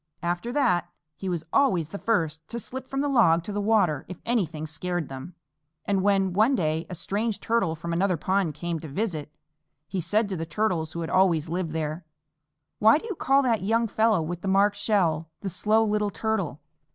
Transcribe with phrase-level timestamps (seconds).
[0.23, 4.03] After that he was always the first to slip from the log to the water
[4.07, 5.35] if anything scared them;
[5.85, 9.31] and when, one day, a strange Turtle from another pond came to visit,
[9.87, 12.03] he said to the Turtles who had always lived there,
[12.79, 16.59] "Why do you call that young fellow with the marked shell 'The Slow Little Turtle?'